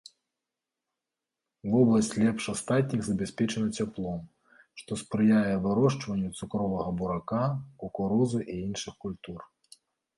[1.73, 4.19] Вобласць лепш астатніх забяспечана цяплом,
[4.83, 7.45] што спрыяе вырошчванню цукровага бурака,
[7.81, 9.51] кукурузы і іншых культур.